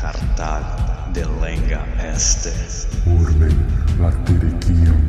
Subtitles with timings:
[0.00, 0.64] Cartal
[1.12, 2.52] de lenga este.
[3.04, 3.48] Urbe
[3.98, 5.08] latericium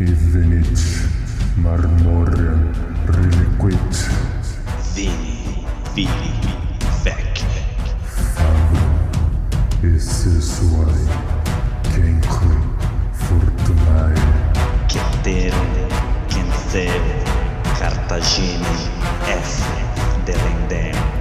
[0.00, 0.80] evenit
[1.56, 2.70] marmorem
[3.06, 4.10] reliquit
[4.94, 6.34] Vini, vili,
[7.04, 7.44] vec.
[8.34, 11.06] fabrum esse suae
[11.94, 12.56] cenque
[13.12, 14.14] fortunae
[14.88, 15.72] Ceterum,
[16.28, 17.02] Cenceu,
[17.78, 18.74] Cartagine,
[19.28, 19.62] F.
[20.24, 21.11] Delendem.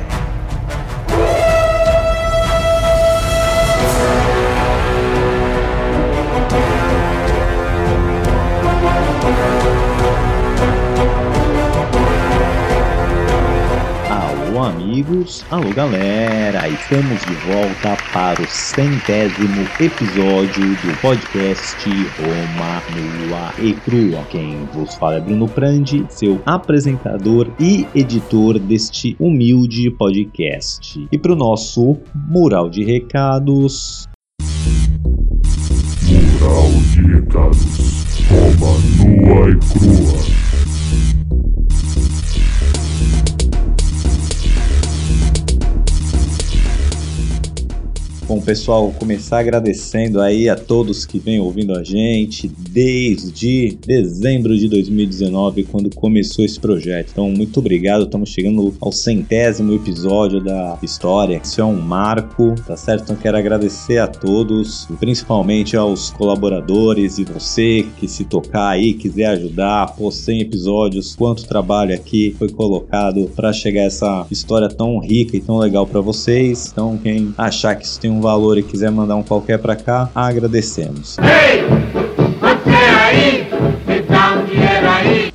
[14.51, 16.67] Alô, amigos, alô, galera!
[16.67, 22.83] Estamos de volta para o centésimo episódio do podcast Roma
[23.29, 24.25] Nua e Crua.
[24.29, 31.07] Quem vos fala é Bruno Prandi, seu apresentador e editor deste humilde podcast.
[31.09, 34.09] E para o nosso mural de recados,
[36.09, 40.30] mural de recados Roma nua e crua
[48.31, 54.69] Bom, pessoal, começar agradecendo aí a todos que vêm ouvindo a gente desde dezembro de
[54.69, 57.09] 2019, quando começou esse projeto.
[57.11, 58.05] Então, muito obrigado.
[58.05, 61.41] Estamos chegando ao centésimo episódio da história.
[61.43, 63.03] Isso é um marco, tá certo?
[63.03, 69.25] Então, quero agradecer a todos, principalmente aos colaboradores e você que se tocar aí, quiser
[69.25, 75.35] ajudar, pô, 100 episódios, quanto trabalho aqui foi colocado para chegar essa história tão rica
[75.35, 76.69] e tão legal para vocês.
[76.71, 80.09] Então, quem achar que isso tem um valor e quiser mandar um qualquer para cá,
[80.15, 81.17] agradecemos.
[81.19, 81.63] Ei,
[82.39, 83.50] você aí,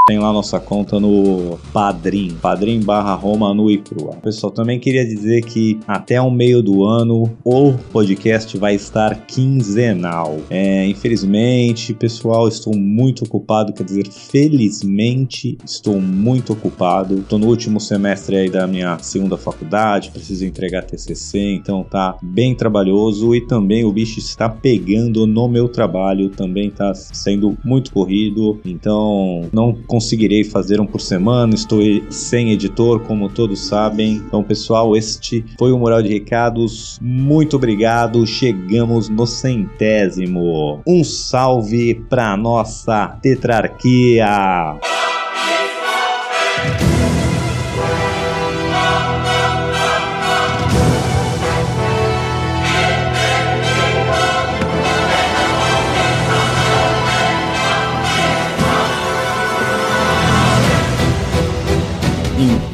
[0.08, 4.14] Tem lá nossa conta no Padrim, Padrim barra Roma e crua.
[4.22, 10.38] Pessoal, também queria dizer que até o meio do ano o podcast vai estar quinzenal.
[10.48, 17.18] É, infelizmente, pessoal, estou muito ocupado, quer dizer, felizmente estou muito ocupado.
[17.18, 22.54] Estou no último semestre aí da minha segunda faculdade, preciso entregar TCC, então tá bem
[22.54, 28.60] trabalhoso e também o bicho está pegando no meu trabalho, também tá sendo muito corrido,
[28.64, 31.80] então não conseguirei fazer um por semana, estou
[32.10, 34.16] sem editor, como todos sabem.
[34.16, 36.98] Então, pessoal, este foi o Mural de Recados.
[37.00, 38.26] Muito obrigado.
[38.26, 40.82] Chegamos no centésimo.
[40.86, 44.26] Um salve para nossa tetrarquia.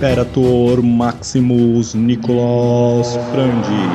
[0.03, 3.87] Imperator Maximus Nicolas Frandi.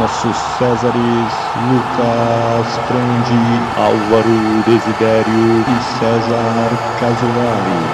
[0.00, 1.28] Nossos Césares
[1.68, 7.84] Lucas Frandi, Álvaro Desidério e César Casolari.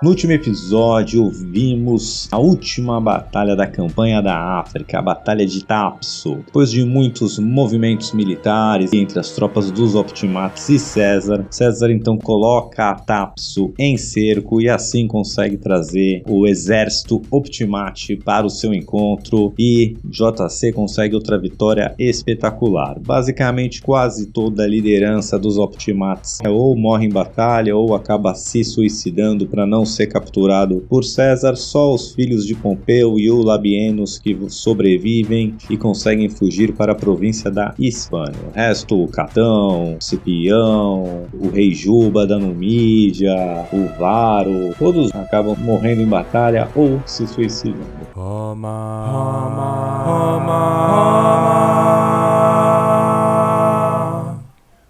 [0.00, 6.36] No último episódio, vimos a última batalha da campanha da África, a Batalha de Tapso.
[6.46, 12.90] Depois de muitos movimentos militares entre as tropas dos Optimates e César, César então coloca
[12.90, 19.52] a Tapso em cerco e assim consegue trazer o exército Optimate para o seu encontro
[19.58, 23.00] e JC consegue outra vitória espetacular.
[23.00, 29.48] Basicamente, quase toda a liderança dos Optimates ou morre em batalha ou acaba se suicidando
[29.48, 34.36] para não ser capturado por César, só os filhos de Pompeu e o Labienus que
[34.48, 38.38] sobrevivem e conseguem fugir para a província da Hispânia.
[38.48, 43.34] O resto, o Catão, Cipião, o rei Juba da Numídia,
[43.72, 47.86] o Varo, todos acabam morrendo em batalha ou se suicidando.
[48.14, 50.98] Roma, Roma, Roma,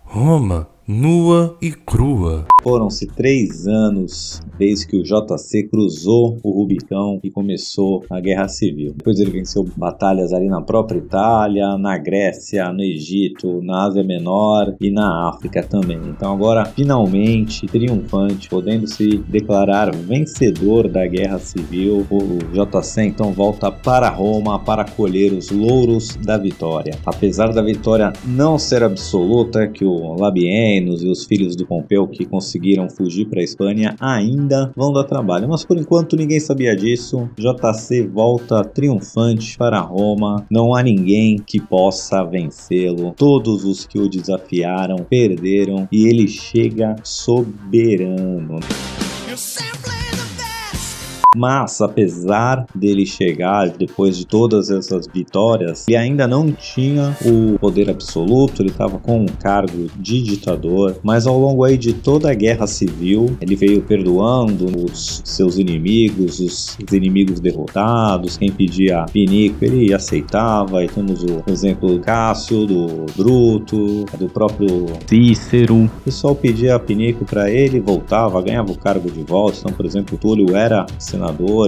[0.04, 2.47] Roma, nua e crua.
[2.68, 8.92] Foram-se três anos desde que o JC cruzou o Rubicão e começou a Guerra Civil.
[8.94, 14.74] Depois ele venceu batalhas ali na própria Itália, na Grécia, no Egito, na Ásia Menor
[14.80, 15.98] e na África também.
[16.08, 23.70] Então agora, finalmente, triunfante, podendo se declarar vencedor da Guerra Civil, o JC então volta
[23.70, 26.98] para Roma para colher os louros da vitória.
[27.06, 32.26] Apesar da vitória não ser absoluta, que o Labienus e os filhos do Pompeu que
[32.26, 35.48] conseguiram conseguiram fugir para a Espanha ainda vão dar trabalho.
[35.48, 37.30] Mas por enquanto ninguém sabia disso.
[37.38, 40.44] JC volta triunfante para Roma.
[40.50, 43.14] Não há ninguém que possa vencê-lo.
[43.16, 48.58] Todos os que o desafiaram perderam e ele chega soberano.
[51.36, 57.90] Mas, apesar dele chegar depois de todas essas vitórias, ele ainda não tinha o poder
[57.90, 60.96] absoluto, ele estava com um cargo de ditador.
[61.02, 66.40] Mas ao longo aí de toda a guerra civil, ele veio perdoando os seus inimigos,
[66.40, 70.82] os inimigos derrotados, quem pedia pinico ele aceitava.
[70.82, 75.84] E temos o exemplo do Cássio, do Bruto, do próprio Cícero.
[75.84, 79.58] O pessoal pedia pinico para ele, voltava, ganhava o cargo de volta.
[79.58, 80.86] Então, por exemplo, Túlio era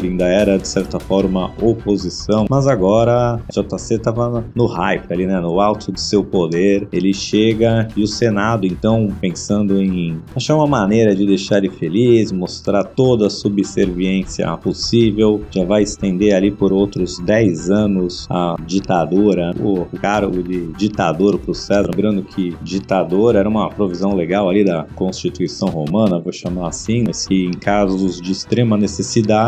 [0.03, 5.61] ainda era de certa forma oposição, mas agora JC estava no hype ali, né, no
[5.61, 6.89] alto do seu poder.
[6.93, 12.33] Ele chega e o Senado, então, pensando em achar uma maneira de deixar ele feliz,
[12.33, 19.53] mostrar toda a subserviência possível, já vai estender ali por outros 10 anos a ditadura,
[19.59, 21.91] o cargo de ditador para o César.
[21.91, 27.27] Lembrando que ditador era uma provisão legal ali da Constituição Romana, vou chamar assim, mas
[27.27, 29.40] que em casos de extrema necessidade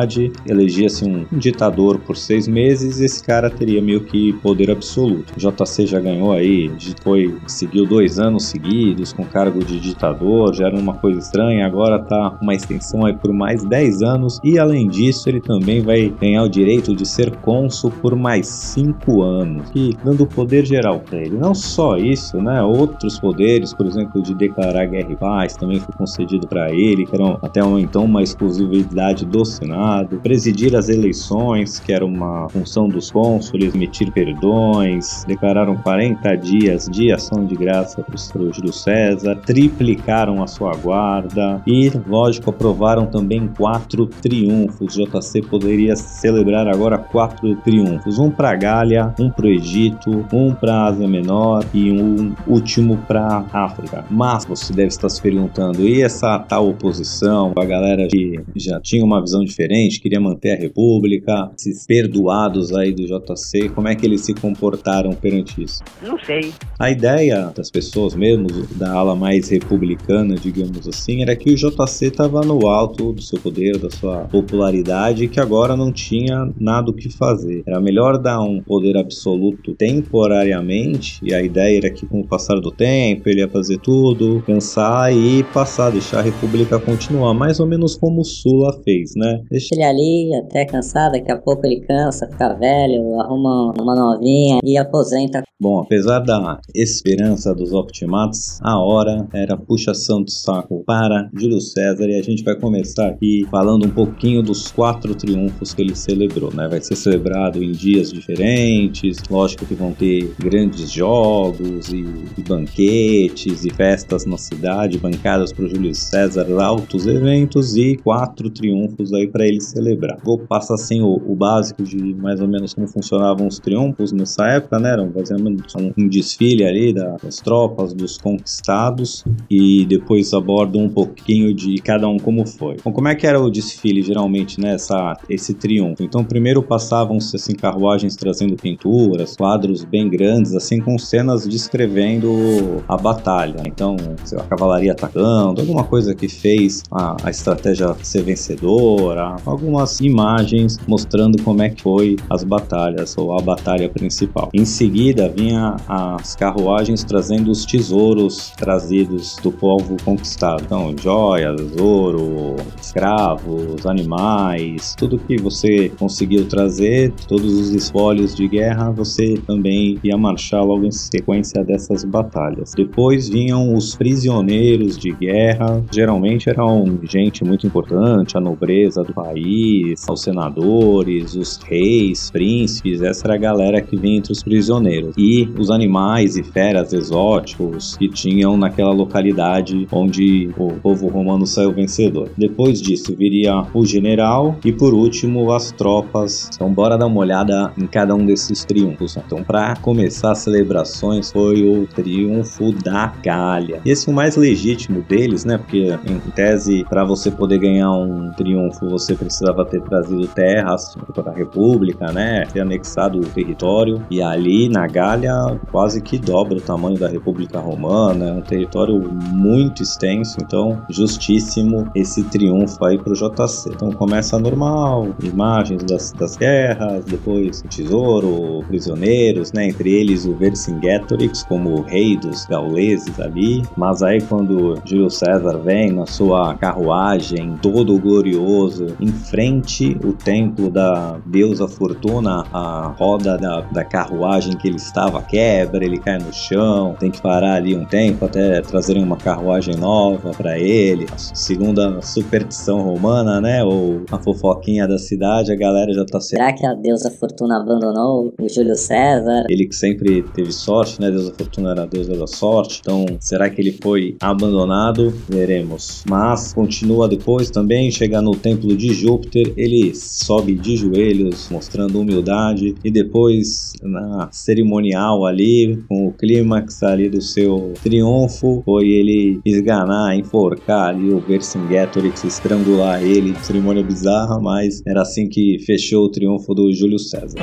[0.47, 5.35] elegia-se um, ditador por seis meses e esse cara teria meio que poder absoluto.
[5.37, 6.71] O JC já ganhou aí,
[7.03, 11.99] foi, seguiu dois anos seguidos com cargo de ditador, já era uma coisa estranha, agora
[11.99, 16.43] tá uma extensão aí por mais 10 anos e além disso ele também vai ganhar
[16.43, 21.37] o direito de ser cônsul por mais cinco anos, e dando poder geral para ele.
[21.37, 22.63] Não só isso, né?
[22.63, 27.15] Outros poderes, por exemplo, de declarar guerra e paz também foi concedido para ele, que
[27.15, 32.89] eram até então uma exclusividade do Senado Senado, presidir as eleições, que era uma função
[32.89, 39.35] dos cônsules, emitir perdões, declararam 40 dias de ação de graça para o Júlio César,
[39.45, 44.95] triplicaram a sua guarda e, lógico, aprovaram também quatro triunfos.
[44.95, 50.75] JC poderia celebrar agora quatro triunfos: um para Gália, um para o Egito, um para
[50.75, 54.05] a Ásia Menor e um último para África.
[54.09, 59.05] Mas você deve estar se perguntando: e essa tal oposição, a galera que já tinha
[59.05, 59.72] uma visão diferente?
[59.73, 64.35] Diferente, queria manter a república, esses perdoados aí do JC, como é que eles se
[64.35, 65.83] comportaram perante isso?
[66.03, 66.53] Não sei.
[66.79, 68.47] A ideia das pessoas mesmo,
[68.77, 73.39] da ala mais republicana, digamos assim, era que o JC estava no alto do seu
[73.39, 77.63] poder, da sua popularidade, e que agora não tinha nada o que fazer.
[77.67, 82.61] Era melhor dar um poder absoluto temporariamente, e a ideia era que com o passar
[82.61, 87.67] do tempo ele ia fazer tudo, pensar e passar, deixar a república continuar, mais ou
[87.67, 89.41] menos como o Sula fez, né?
[89.63, 94.59] Deixa ele ali até cansar, daqui a pouco ele cansa, fica velho, arruma uma novinha
[94.65, 95.43] e aposenta.
[95.63, 102.09] Bom, apesar da esperança dos optimatos, a hora era puxação de saco para Júlio César
[102.09, 106.53] e a gente vai começar aqui falando um pouquinho dos quatro triunfos que ele celebrou,
[106.53, 106.67] né?
[106.69, 112.05] Vai ser celebrado em dias diferentes, lógico que vão ter grandes jogos e,
[112.37, 119.13] e banquetes e festas na cidade, bancadas para Júlio César, altos eventos e quatro triunfos
[119.13, 120.19] aí para ele celebrar.
[120.25, 124.47] Vou passar assim o, o, básico de mais ou menos como funcionavam os triunfos nessa
[124.47, 124.93] época, né?
[124.93, 131.55] Era basicamente um, um desfile ali das tropas, dos conquistados e depois abordo um pouquinho
[131.55, 132.77] de cada um como foi.
[132.85, 136.03] Bom, como é que era o desfile geralmente nessa esse triunfo?
[136.03, 142.97] Então primeiro passavam-se assim carruagens trazendo pinturas, quadros bem grandes, assim com cenas descrevendo a
[142.97, 143.63] batalha.
[143.67, 143.97] Então
[144.39, 151.43] a cavalaria atacando, alguma coisa que fez a, a estratégia ser vencedora algumas imagens mostrando
[151.43, 154.51] como é que foi as batalhas ou a batalha principal.
[154.53, 160.63] Em seguida vinha as carruagens trazendo os tesouros trazidos do povo conquistado.
[160.65, 168.91] Então, joias, ouro, escravos, animais, tudo que você conseguiu trazer, todos os espólios de guerra,
[168.91, 172.73] você também ia marchar logo em sequência dessas batalhas.
[172.77, 179.32] Depois vinham os prisioneiros de guerra, geralmente eram gente muito importante, a nobreza do país,
[179.35, 185.15] os senadores, os reis, príncipes, essa era a galera que vinha entre os prisioneiros.
[185.17, 191.73] E os animais e feras exóticos que tinham naquela localidade onde o povo romano saiu
[191.73, 192.31] vencedor.
[192.37, 196.51] Depois disso viria o general e por último as tropas.
[196.55, 199.17] Então bora dar uma olhada em cada um desses triunfos.
[199.17, 203.81] Então para começar as celebrações foi o triunfo da Gália.
[203.85, 205.59] Esse é o mais legítimo deles, né?
[205.59, 210.97] Porque em tese para você poder ganhar um triunfo você você precisava ter trazido terras
[211.15, 212.45] para a República, né?
[212.53, 214.05] Ter anexado o território.
[214.11, 215.33] E ali na Gália
[215.71, 221.91] quase que dobra o tamanho da República Romana, é um território muito extenso, então justíssimo
[221.95, 223.71] esse triunfo aí pro JC.
[223.71, 229.69] Então começa normal, imagens das, das guerras, depois o tesouro, prisioneiros, né?
[229.69, 233.63] Entre eles o Vercingetorix como rei dos gauleses ali.
[233.77, 240.71] Mas aí quando Júlio César vem na sua carruagem, todo glorioso, em frente o templo
[240.71, 246.33] da deusa Fortuna, a roda da, da carruagem que ele estava quebra, ele cai no
[246.33, 251.07] chão, tem que parar ali um tempo até trazerem uma carruagem nova para ele.
[251.17, 256.31] Segundo a superstição romana, né, ou a fofoquinha da cidade, a galera já tá se
[256.31, 259.45] Será que a deusa Fortuna abandonou o Júlio César?
[259.49, 261.11] ele que sempre teve sorte, né?
[261.11, 262.81] Deus da fortuna era a deusa da sorte.
[262.81, 265.13] Então, será que ele foi abandonado?
[265.29, 266.03] Veremos.
[266.09, 272.75] Mas continua depois também, chega no templo de Júpiter, ele sobe de joelhos, mostrando humildade
[272.85, 280.17] e depois na cerimonial ali, com o clímax ali do seu triunfo, foi ele esganar,
[280.17, 286.55] enforcar ali o Vercingetorix, estrangular ele, cerimônia bizarra, mas era assim que fechou o triunfo
[286.55, 287.39] do Júlio César.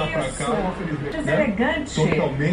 [1.12, 2.00] Deselegante,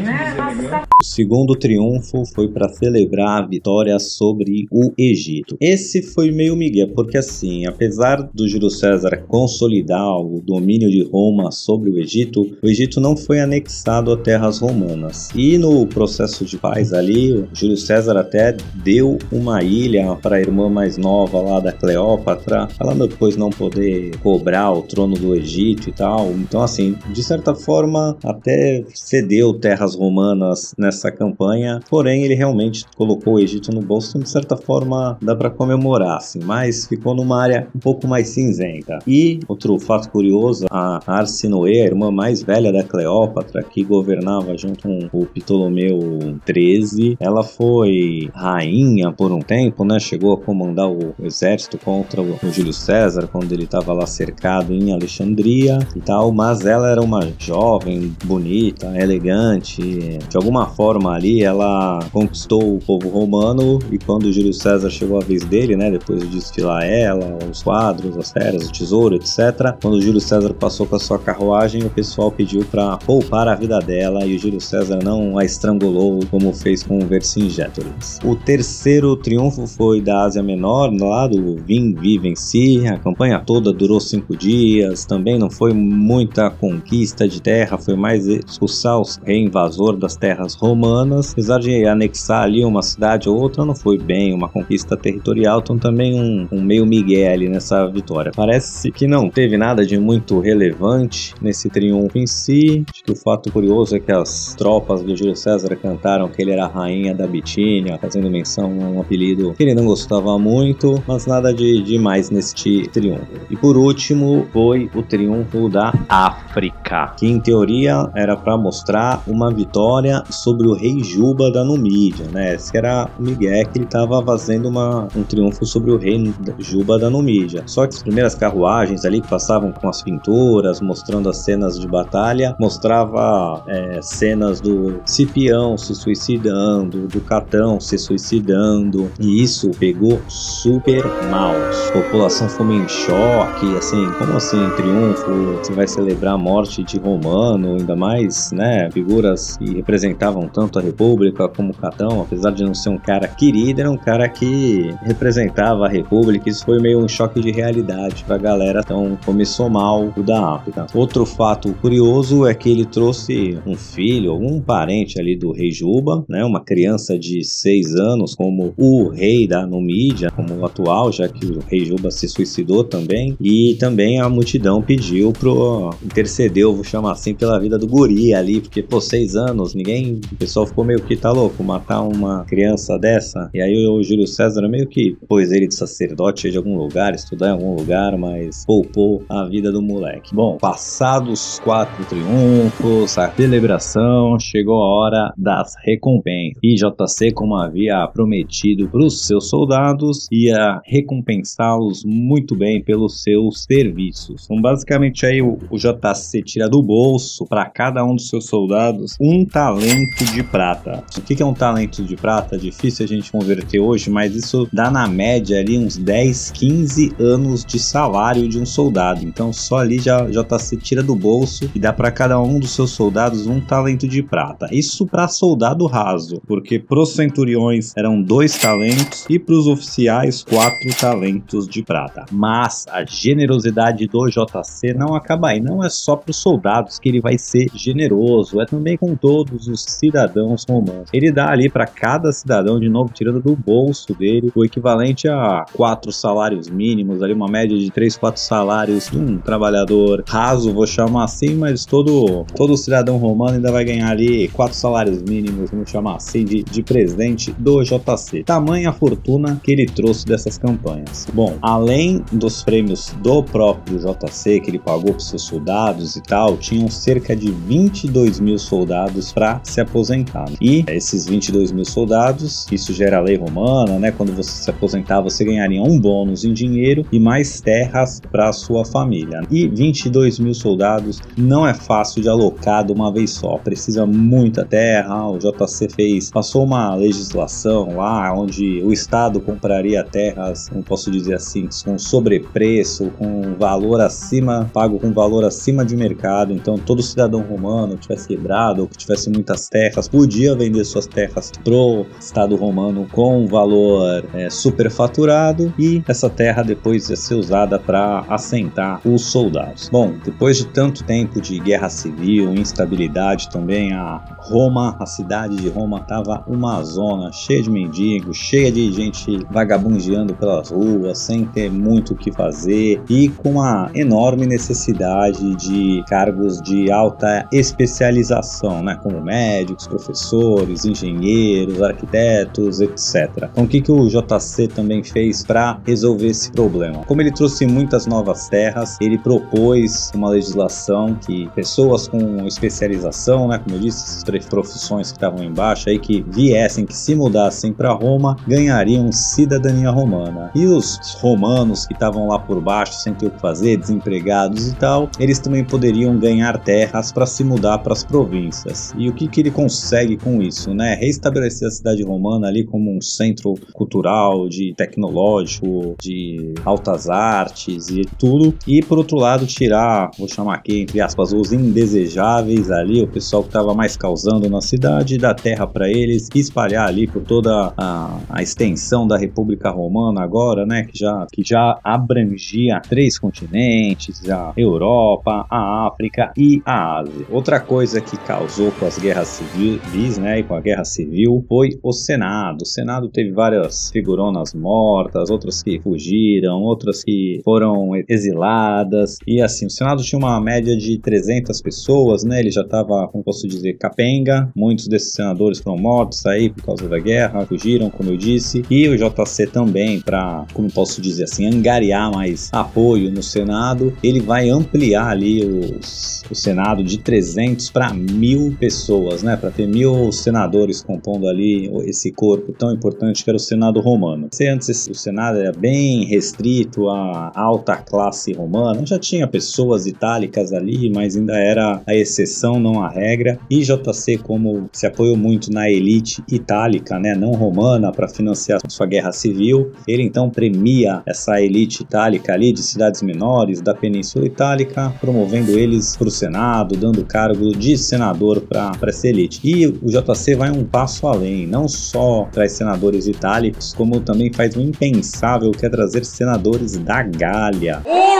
[0.02, 0.34] né?
[0.36, 5.56] Nossa, tá O segundo triunfo foi para celebrar a vitória sobre o Egito.
[5.60, 8.85] Esse foi meio migué, porque assim, apesar do Júlio César
[9.28, 14.58] consolidar o domínio de Roma sobre o Egito, o Egito não foi anexado a terras
[14.58, 15.28] romanas.
[15.34, 20.68] E no processo de paz ali, Júlio César até deu uma ilha para a irmã
[20.68, 25.92] mais nova lá da Cleópatra, falando depois não poder cobrar o trono do Egito e
[25.92, 26.30] tal.
[26.32, 33.34] Então assim, de certa forma, até cedeu terras romanas nessa campanha, porém ele realmente colocou
[33.34, 37.42] o Egito no bolso, então, de certa forma dá para comemorar, assim, mas ficou numa
[37.42, 38.75] área um pouco mais cinzenta.
[39.06, 44.82] E outro fato curioso, a Arsinoe, a irmã mais velha da Cleópatra, que governava junto
[44.82, 49.98] com o Ptolomeu XIII, ela foi rainha por um tempo, né?
[49.98, 54.92] Chegou a comandar o exército contra o Júlio César quando ele estava lá cercado em
[54.92, 62.00] Alexandria e tal, mas ela era uma jovem, bonita, elegante, de alguma forma ali ela
[62.12, 66.28] conquistou o povo romano e quando Júlio César chegou a vez dele, né, depois de
[66.28, 69.74] desfilar ela, os quadros, as feras, o tesouro, etc.
[69.80, 73.78] Quando Júlio César passou com a sua carruagem, o pessoal pediu para poupar a vida
[73.78, 78.18] dela e o Júlio César não a estrangulou como fez com o Vercingetorix.
[78.24, 82.86] O terceiro triunfo foi da Ásia Menor, lá do Vim Vivenci.
[82.86, 85.04] A campanha toda durou cinco dias.
[85.04, 90.54] Também não foi muita conquista de terra, foi mais expulsar os rei invasor das terras
[90.54, 91.32] romanas.
[91.32, 95.78] Apesar de anexar ali uma cidade ou outra, não foi bem uma conquista territorial, então
[95.78, 98.32] também um, um meio migué ali nessa vitória.
[98.34, 98.55] Parece
[98.94, 102.84] que não teve nada de muito relevante nesse triunfo em si.
[102.90, 106.52] Acho que o fato curioso é que as tropas do Júlio César cantaram que ele
[106.52, 111.02] era a rainha da Bitínia, fazendo menção a um apelido que ele não gostava muito,
[111.06, 113.26] mas nada de demais neste triunfo.
[113.50, 119.52] E por último, foi o triunfo da África, que em teoria era para mostrar uma
[119.52, 122.54] vitória sobre o rei Juba da Numídia, né?
[122.54, 126.98] Esse era o Miguel que ele estava fazendo uma, um triunfo sobre o rei Juba
[126.98, 127.62] da Numídia.
[127.66, 131.86] Só que as primeiras carruagens ali que passavam com as pinturas, mostrando as cenas de
[131.86, 140.20] batalha, mostrava é, cenas do Cipião se suicidando, do Catão se suicidando, e isso pegou
[140.28, 141.54] super mal.
[141.88, 145.56] A população ficou em choque, assim, como assim triunfo?
[145.58, 150.82] Você vai celebrar a morte de Romano, ainda mais, né, figuras que representavam tanto a
[150.82, 155.86] República como Catão, apesar de não ser um cara querido, era um cara que representava
[155.86, 160.22] a República, isso foi meio um choque de realidade pra galera, então começou mal o
[160.22, 160.86] da África.
[160.94, 166.24] Outro fato curioso é que ele trouxe um filho, algum parente ali do rei Juba,
[166.28, 171.28] né, uma criança de 6 anos, como o rei da Numídia, como o atual, já
[171.28, 176.84] que o rei Juba se suicidou também, e também a multidão pediu pro intercedeu, vou
[176.84, 180.84] chamar assim, pela vida do guri ali, porque pô, 6 anos, ninguém, o pessoal ficou
[180.84, 185.16] meio que tá louco, matar uma criança dessa, e aí o Júlio César meio que
[185.28, 189.70] pôs ele de sacerdote de algum lugar, estudar em algum lugar, mas poupou a vida
[189.70, 190.34] do moleque.
[190.34, 196.58] Bom, passados quatro triunfos, a celebração, chegou a hora das recompensas.
[196.62, 203.64] E JC, como havia prometido para os seus soldados, ia recompensá-los muito bem pelos seus
[203.64, 204.44] serviços.
[204.44, 209.16] Então, basicamente, aí o, o JC tira do bolso para cada um dos seus soldados
[209.20, 211.04] um talento de prata.
[211.16, 212.56] O que que é um talento de prata?
[212.56, 217.64] Difícil a gente converter hoje, mas isso dá na média ali uns 10, 15 anos
[217.64, 219.24] de salário de um soldado.
[219.24, 222.60] Então só ali já, já tá se tira do bolso e dá para cada um
[222.60, 224.68] dos seus soldados um talento de prata.
[224.70, 231.66] Isso para soldado raso, porque pros centuriões eram dois talentos e pros oficiais quatro talentos
[231.66, 232.24] de prata.
[232.30, 237.20] Mas a generosidade do JC não acaba aí, não é só pros soldados que ele
[237.20, 241.08] vai ser generoso, é também com todos os cidadãos romanos.
[241.12, 245.64] Ele dá ali para cada cidadão de novo tirando do bolso dele o equivalente a
[245.72, 250.86] quatro salários mínimos, ali uma média de três, quatro salários de um trabalhador raso, vou
[250.86, 255.88] chamar assim, mas todo todo cidadão romano ainda vai ganhar ali quatro salários mínimos, vamos
[255.88, 258.44] chamar assim, de, de presidente do JC.
[258.44, 261.26] Tamanha fortuna que ele trouxe dessas campanhas.
[261.32, 266.58] Bom, além dos prêmios do próprio JC que ele pagou para seus soldados e tal,
[266.58, 270.50] tinham cerca de 22 mil soldados para se aposentar.
[270.60, 274.12] E esses 22 mil soldados, isso gera a lei romana, né?
[274.12, 278.84] Quando você se aposentar, você ganharia um bônus em dinheiro e mais terras para sua
[278.84, 279.42] família.
[279.50, 284.64] E 22 mil soldados não é fácil de alocar de uma vez só, precisa muita
[284.64, 285.28] terra.
[285.28, 291.34] O JC fez, passou uma legislação lá onde o Estado compraria terras, não posso dizer
[291.34, 296.52] assim, com sobrepreço, com valor acima, pago com valor acima de mercado.
[296.52, 301.06] Então todo cidadão romano que tivesse quebrado ou que tivesse muitas terras podia vender suas
[301.06, 307.75] terras pro Estado romano com valor é, superfaturado e essa terra depois ia ser usada
[307.78, 309.88] para assentar os soldados.
[309.90, 315.68] Bom, depois de tanto tempo de guerra civil, instabilidade também, a Roma, a cidade de
[315.68, 321.70] Roma estava uma zona cheia de mendigos, cheia de gente vagabundeando pelas ruas, sem ter
[321.70, 328.98] muito o que fazer e com uma enorme necessidade de cargos de alta especialização, né,
[329.02, 333.48] como médicos, professores, engenheiros, arquitetos, etc.
[333.50, 337.04] Então, o que, que o JC também fez para resolver esse problema?
[337.04, 343.58] Como ele trouxe muitas novas terras, ele propôs uma legislação que pessoas com especialização, né,
[343.58, 347.72] como eu disse, essas três profissões que estavam embaixo aí, que viessem, que se mudassem
[347.72, 350.50] para Roma, ganhariam cidadania romana.
[350.54, 354.76] E os romanos que estavam lá por baixo, sem ter o que fazer, desempregados e
[354.76, 358.94] tal, eles também poderiam ganhar terras para se mudar para as províncias.
[358.96, 360.94] E o que, que ele consegue com isso, né?
[360.94, 368.04] Reestabelecer a cidade romana ali como um centro cultural, de tecnológico, de altas artes e
[368.18, 368.54] tudo.
[368.66, 373.42] E por outro lado, tirar, vou chamar aqui entre aspas, os indesejáveis ali, o pessoal
[373.42, 378.20] que estava mais causando na cidade, dar terra para eles, espalhar ali por toda a,
[378.28, 380.84] a extensão da República Romana agora, né?
[380.84, 387.26] Que já, que já abrangia três continentes, a Europa, a África e a Ásia.
[387.30, 391.78] Outra coisa que causou com as guerras civis, né, e com a guerra civil, foi
[391.82, 392.62] o Senado.
[392.62, 399.66] O Senado teve várias figuronas mortas, outras que fugiram, outras que foram exiladas, e assim,
[399.66, 403.74] o Senado tinha uma média de 300 pessoas, né, ele já estava, como posso dizer,
[403.74, 408.62] capenga, muitos desses senadores foram mortos aí por causa da guerra, fugiram, como eu disse,
[408.70, 414.20] e o JC também, para, como posso dizer assim, angariar mais apoio no Senado, ele
[414.20, 419.36] vai ampliar ali os, o Senado de 300 para mil pessoas, né?
[419.36, 424.28] Para ter mil senadores compondo ali esse corpo tão importante que era o Senado romano.
[424.32, 426.88] Se antes o Senado era bem restrito
[427.34, 432.88] alta classe romana, já tinha pessoas itálicas ali, mas ainda era a exceção, não a
[432.88, 433.38] regra.
[433.50, 437.14] E JC, como se apoiou muito na elite itálica, né?
[437.14, 442.62] Não romana, para financiar sua guerra civil, ele então premia essa elite itálica ali de
[442.62, 448.72] cidades menores da Península Itálica, promovendo eles para o Senado, dando cargo de senador para
[448.86, 449.40] essa elite.
[449.44, 454.56] E o JC vai um passo além, não só traz senadores itálicos, como também faz
[454.56, 457.82] o impensável que é trazer senadores da Gália.
[457.84, 458.16] Ô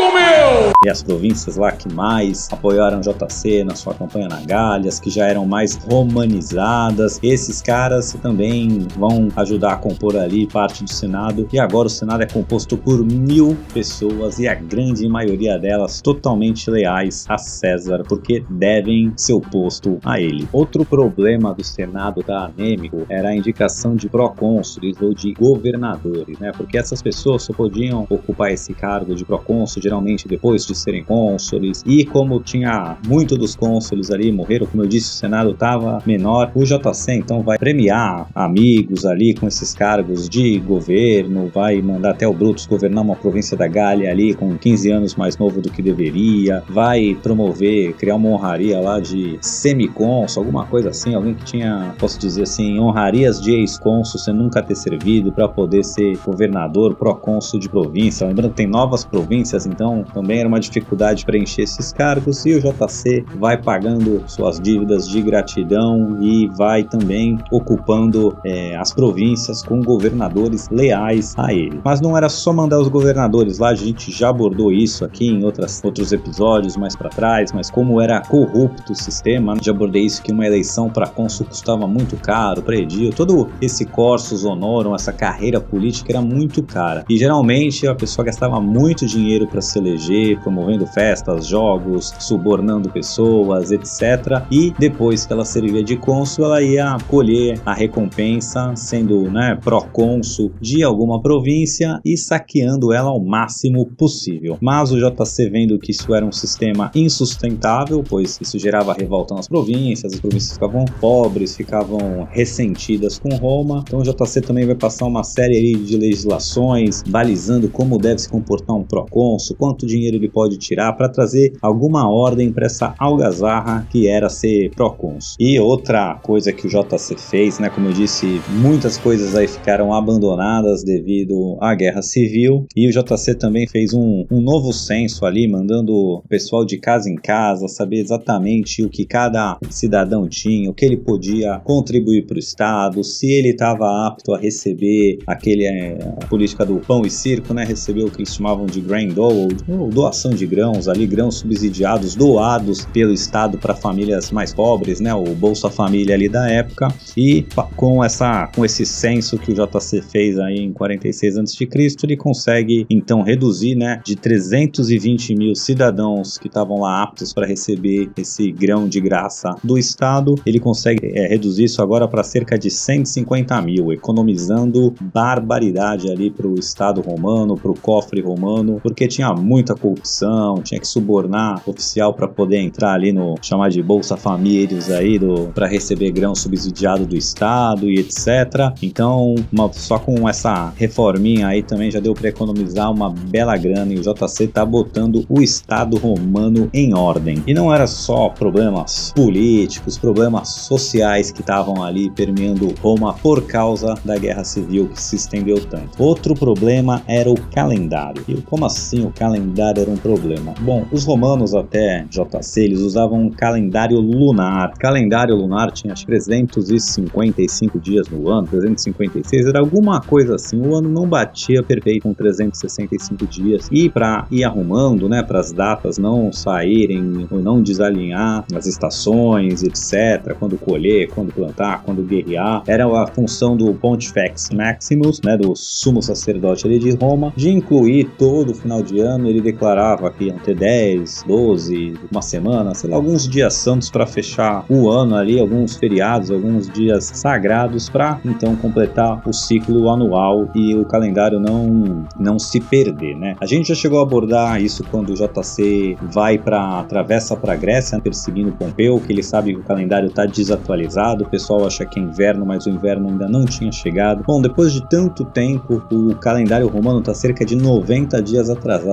[0.00, 0.70] meu!
[0.82, 5.10] E as províncias lá que mais apoiaram JC na sua campanha na Gália, as que
[5.10, 11.46] já eram mais romanizadas, esses caras também vão ajudar a compor ali parte do Senado.
[11.52, 16.70] E agora o Senado é composto por mil pessoas e a grande maioria delas totalmente
[16.70, 20.48] leais a César, porque devem seu posto a ele.
[20.50, 26.52] Outro problema do Senado da anêmico era a indicação de procônsules ou de governadores, né?
[26.56, 31.82] Porque essas pessoas só podiam ocupar esse cargo de procônsul geralmente depois de serem cônsules.
[31.84, 36.52] E como tinha muito dos cônsules ali morreram, como eu disse, o Senado estava menor,
[36.54, 42.26] o JC então vai premiar amigos ali com esses cargos de governo, vai mandar até
[42.26, 45.82] o Brutus governar uma província da Gália ali com 15 anos mais novo do que
[45.82, 51.94] deveria, vai promover, criar uma honraria lá de semicônsul, alguma coisa assim, alguém que tinha,
[51.98, 57.58] posso dizer assim, honrarias de ex-cônsul sem nunca ter servido para poder ser governador, procônsul
[57.58, 58.26] de província.
[58.26, 59.79] Lembrando que tem novas províncias, então
[60.12, 65.22] também era uma dificuldade preencher esses cargos e o JC vai pagando suas dívidas de
[65.22, 71.80] gratidão e vai também ocupando é, as províncias com governadores leais a ele.
[71.84, 75.44] Mas não era só mandar os governadores lá, a gente já abordou isso aqui em
[75.44, 80.22] outras, outros episódios mais para trás, mas como era corrupto o sistema, já abordei isso
[80.22, 85.12] que uma eleição para cônsul custava muito caro, para edil, todo esse corsus honorum, essa
[85.12, 87.04] carreira política era muito cara.
[87.08, 93.70] E geralmente a pessoa gastava muito dinheiro para se eleger, promovendo festas, jogos, subornando pessoas,
[93.70, 94.44] etc.
[94.50, 100.52] E depois que ela servia de cônsul, ela ia colher a recompensa, sendo né, procônsul
[100.60, 104.58] de alguma província e saqueando ela ao máximo possível.
[104.60, 109.48] Mas o JC vendo que isso era um sistema insustentável, pois isso gerava revolta nas
[109.48, 113.84] províncias, as províncias ficavam pobres, ficavam ressentidas com Roma.
[113.86, 118.76] Então o JC também vai passar uma série de legislações balizando como deve se comportar
[118.76, 124.08] um procônsul, quanto dinheiro ele pode tirar para trazer alguma ordem para essa algazarra que
[124.08, 125.36] era ser procônsul.
[125.38, 129.92] E outra coisa que o JC fez, né, como eu disse, muitas coisas aí ficaram
[129.92, 135.46] abandonadas devido à guerra civil e o JC também fez um, um novo censo ali,
[135.46, 140.74] mandando o pessoal de casa em casa saber exatamente o que cada cidadão tinha, o
[140.74, 145.98] que ele podia contribuir para o Estado, se ele estava apto a receber aquele é,
[146.22, 149.49] a política do pão e circo, né, receber o que eles chamavam de grain dole,
[149.54, 155.24] doação de grãos ali, grãos subsidiados doados pelo Estado para famílias mais pobres, né, o
[155.34, 160.38] Bolsa Família ali da época, e com essa com esse censo que o JC fez
[160.38, 161.68] aí em 46 a.C.,
[162.02, 168.10] ele consegue então reduzir, né, de 320 mil cidadãos que estavam lá aptos para receber
[168.16, 172.70] esse grão de graça do Estado, ele consegue é, reduzir isso agora para cerca de
[172.70, 179.32] 150 mil, economizando barbaridade ali para o Estado romano, para o cofre romano, porque tinha
[179.40, 184.90] muita corrupção, tinha que subornar oficial para poder entrar ali no chamar de Bolsa Famílias
[184.90, 188.72] aí do para receber grão subsidiado do Estado e etc.
[188.82, 193.92] Então, uma, só com essa reforminha aí também já deu para economizar uma bela grana
[193.92, 197.42] e o JC tá botando o Estado romano em ordem.
[197.46, 203.94] E não era só problemas políticos, problemas sociais que estavam ali permeando Roma por causa
[204.04, 206.02] da guerra civil que se estendeu tanto.
[206.02, 208.22] Outro problema era o calendário.
[208.28, 210.54] E como assim o calendário era um problema?
[210.60, 214.72] Bom, os romanos até JC eles usavam um calendário lunar.
[214.78, 220.58] Calendário lunar tinha 355 dias no ano, 356 era alguma coisa assim.
[220.58, 223.68] O ano não batia perfeito com 365 dias.
[223.70, 229.62] E para ir arrumando, né, para as datas não saírem ou não desalinhar as estações,
[229.62, 235.54] etc, quando colher, quando plantar, quando guerrear, era a função do Pontifex Maximus, né, do
[235.54, 240.24] sumo sacerdote ali de Roma, de incluir todo o final de ano, ele declarava que
[240.24, 245.16] iam ter 10, 12, uma semana, sei lá, alguns dias santos para fechar o ano
[245.16, 251.38] ali, alguns feriados, alguns dias sagrados para então completar o ciclo anual e o calendário
[251.40, 253.36] não não se perder, né?
[253.40, 258.00] A gente já chegou a abordar isso quando o JC vai para atravessa para Grécia,
[258.00, 262.02] perseguindo Pompeu, que ele sabe que o calendário está desatualizado, o pessoal acha que é
[262.02, 264.24] inverno, mas o inverno ainda não tinha chegado.
[264.26, 268.50] Bom, depois de tanto tempo, o calendário romano está cerca de 90 dias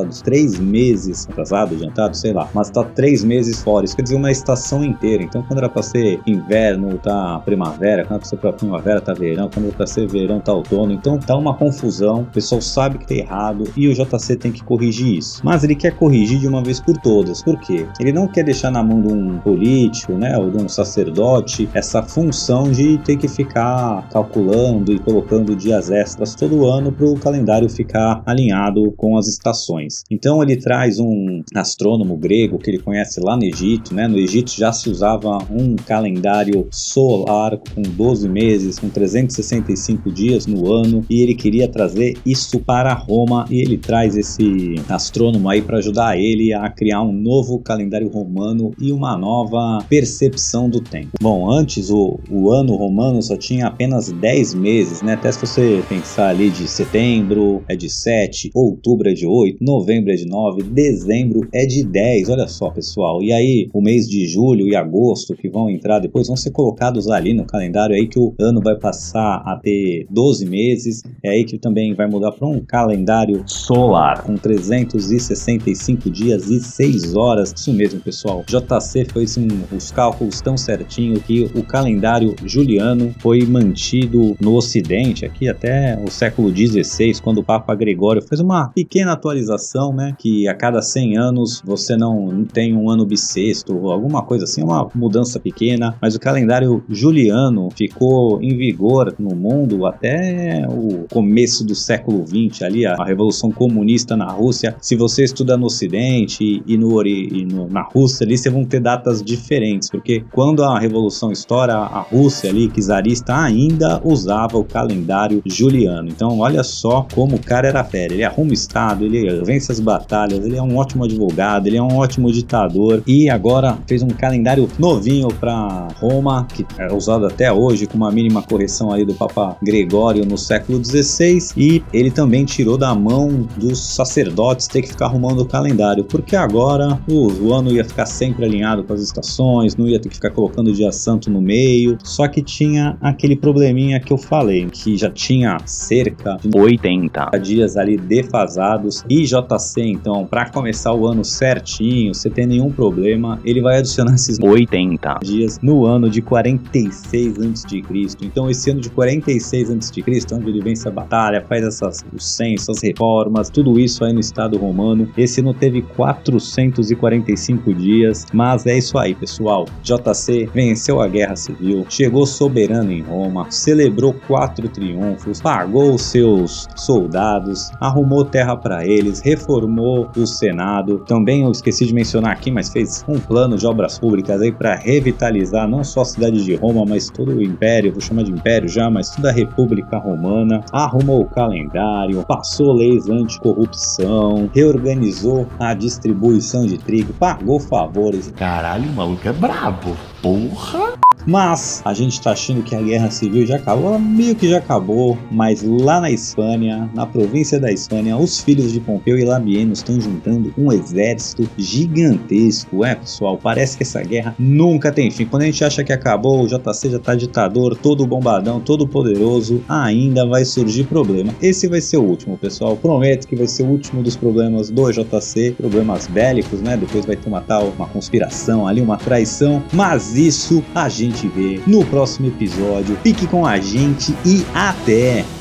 [0.07, 3.85] atrasados, três meses atrasado, adiantado, sei lá, mas está três meses fora.
[3.85, 5.23] Isso quer dizer uma estação inteira.
[5.23, 9.13] Então, quando era para ser inverno, tá primavera, quando era para ser para primavera, tá
[9.13, 10.91] verão, quando era para ser verão, tá outono.
[10.91, 12.21] Então, tá uma confusão.
[12.21, 15.41] O pessoal sabe que tá errado e o JC tem que corrigir isso.
[15.43, 17.43] Mas ele quer corrigir de uma vez por todas.
[17.43, 17.85] Por quê?
[17.99, 22.01] Ele não quer deixar na mão de um político, né, ou de um sacerdote essa
[22.01, 27.69] função de ter que ficar calculando e colocando dias extras todo ano para o calendário
[27.69, 29.96] ficar alinhado com as estações.
[30.09, 34.07] Então ele traz um astrônomo grego que ele conhece lá no Egito, né?
[34.07, 40.71] No Egito já se usava um calendário solar com 12 meses, com 365 dias no
[40.71, 45.77] ano, e ele queria trazer isso para Roma e ele traz esse astrônomo aí para
[45.77, 51.09] ajudar ele a criar um novo calendário romano e uma nova percepção do tempo.
[51.21, 55.13] Bom, antes o, o ano romano só tinha apenas 10 meses, né?
[55.13, 59.86] Até se você pensar ali de setembro é de 7, outubro é de 8, novembro
[59.87, 62.29] novembro é de 9, dezembro é de 10.
[62.29, 63.23] Olha só, pessoal.
[63.23, 67.09] E aí, o mês de julho e agosto que vão entrar depois vão ser colocados
[67.09, 71.03] ali no calendário aí que o ano vai passar a ter 12 meses.
[71.23, 77.15] É aí que também vai mudar para um calendário solar com 365 dias e 6
[77.15, 77.53] horas.
[77.55, 78.43] Isso mesmo, pessoal.
[78.45, 85.25] JC fez um, os cálculos tão certinho que o calendário juliano foi mantido no ocidente
[85.25, 90.47] aqui até o século XVI, quando o Papa Gregório fez uma pequena atualização, né, que
[90.47, 94.89] a cada 100 anos você não tem um ano bissexto ou alguma coisa assim, uma
[94.93, 101.75] mudança pequena, mas o calendário juliano ficou em vigor no mundo até o começo do
[101.75, 104.75] século XX, ali a, a Revolução Comunista na Rússia.
[104.81, 108.79] Se você estuda no Ocidente e, no, e no, na Rússia, ali você vão ter
[108.79, 112.67] datas diferentes, porque quando a Revolução estoura, a Rússia ali,
[113.07, 116.09] czarista, ainda usava o calendário juliano.
[116.09, 118.13] Então, olha só como o cara era fera.
[118.13, 121.81] Ele arruma o Estado, ele vence as batalhas, ele é um ótimo advogado, ele é
[121.81, 123.01] um ótimo ditador.
[123.05, 128.11] E agora fez um calendário novinho para Roma, que é usado até hoje com uma
[128.11, 133.47] mínima correção ali do Papa Gregório no século XVI e ele também tirou da mão
[133.57, 138.05] dos sacerdotes ter que ficar arrumando o calendário, porque agora o, o ano ia ficar
[138.05, 141.41] sempre alinhado com as estações, não ia ter que ficar colocando o dia santo no
[141.41, 147.29] meio, só que tinha aquele probleminha que eu falei, que já tinha cerca de 80
[147.41, 149.03] dias ali defasados.
[149.09, 149.25] E
[149.57, 154.37] JC então, para começar o ano certinho, sem ter nenhum problema, ele vai adicionar esses
[154.39, 157.83] 80 dias no ano de 46 a.C.
[158.21, 162.69] Então, esse ano de 46 a.C., onde ele vence a batalha, faz essas, os censos,
[162.69, 165.09] as reformas, tudo isso aí no Estado romano.
[165.17, 169.65] Esse ano teve 445 dias, mas é isso aí, pessoal.
[169.83, 176.67] JC venceu a guerra civil, chegou soberano em Roma, celebrou quatro triunfos, pagou os seus
[176.75, 180.99] soldados, arrumou terra para eles, reformou o Senado.
[180.99, 184.75] Também eu esqueci de mencionar aqui, mas fez um plano de obras públicas aí para
[184.75, 188.67] revitalizar não só a cidade de Roma, mas todo o império, vou chamar de império
[188.67, 190.63] já, mas toda a República Romana.
[190.71, 198.33] Arrumou o calendário, passou leis anticorrupção, reorganizou a distribuição de trigo, pagou favores.
[198.35, 199.95] Caralho, o maluco é brabo.
[200.21, 201.06] Porra!
[201.27, 204.59] Mas a gente tá achando que a guerra civil já acabou, ela meio que já
[204.59, 209.73] acabou, mas lá na Espanha, na província da Espanha, os filhos de Pompeu e Labieno
[209.73, 212.85] estão juntando um exército gigantesco.
[212.85, 215.25] É, pessoal, parece que essa guerra nunca tem fim.
[215.25, 219.61] Quando a gente acha que acabou, o JC já tá ditador, todo bombadão, todo poderoso,
[219.67, 221.35] ainda vai surgir problema.
[221.41, 222.77] Esse vai ser o último, pessoal.
[222.77, 226.77] Prometo que vai ser o último dos problemas do JC, problemas bélicos, né?
[226.77, 231.61] Depois vai ter uma tal, uma conspiração ali, uma traição, mas isso a gente vê
[231.67, 232.97] no próximo episódio.
[233.03, 235.36] Fique com a gente e até!